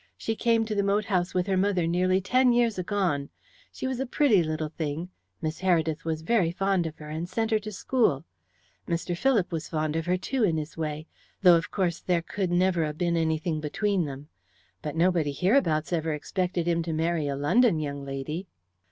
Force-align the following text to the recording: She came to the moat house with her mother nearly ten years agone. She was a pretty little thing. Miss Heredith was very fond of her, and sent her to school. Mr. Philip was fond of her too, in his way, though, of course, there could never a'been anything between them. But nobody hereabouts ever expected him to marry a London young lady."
She 0.17 0.35
came 0.35 0.65
to 0.65 0.73
the 0.73 0.81
moat 0.81 1.05
house 1.05 1.35
with 1.35 1.45
her 1.45 1.55
mother 1.57 1.85
nearly 1.85 2.19
ten 2.21 2.53
years 2.53 2.79
agone. 2.79 3.29
She 3.71 3.85
was 3.85 3.99
a 3.99 4.07
pretty 4.07 4.41
little 4.41 4.69
thing. 4.69 5.09
Miss 5.43 5.59
Heredith 5.61 6.05
was 6.05 6.23
very 6.23 6.51
fond 6.51 6.87
of 6.87 6.97
her, 6.97 7.07
and 7.11 7.29
sent 7.29 7.51
her 7.51 7.59
to 7.59 7.71
school. 7.71 8.25
Mr. 8.87 9.15
Philip 9.15 9.51
was 9.51 9.69
fond 9.69 9.95
of 9.95 10.07
her 10.07 10.17
too, 10.17 10.43
in 10.43 10.57
his 10.57 10.75
way, 10.75 11.05
though, 11.43 11.55
of 11.55 11.69
course, 11.69 11.99
there 11.99 12.23
could 12.23 12.49
never 12.51 12.83
a'been 12.91 13.15
anything 13.15 13.61
between 13.61 14.05
them. 14.05 14.27
But 14.81 14.95
nobody 14.95 15.31
hereabouts 15.33 15.93
ever 15.93 16.13
expected 16.13 16.65
him 16.67 16.81
to 16.81 16.93
marry 16.93 17.27
a 17.27 17.35
London 17.35 17.77
young 17.77 18.03
lady." 18.03 18.47